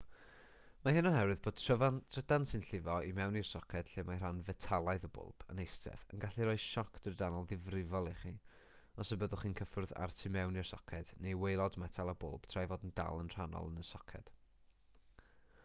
[0.85, 1.59] mae hyn oherwydd bod
[2.13, 6.05] trydan sy'n llifo i mewn i'r soced lle mae rhan fetalaidd y bwlb yn eistedd
[6.15, 8.33] yn gallu rhoi sioc drydanol ddifrifol i chi
[9.05, 12.73] os byddwch chi'n cyffwrdd â'r tu mewn i'r soced neu waelod metal y bwlb tra'i
[12.73, 14.35] fod yn dal yn rhannol yn y soced